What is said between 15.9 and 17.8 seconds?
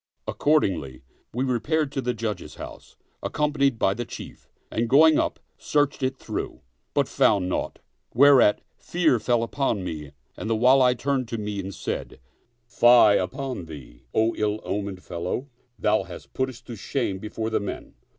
hast put us to shame before the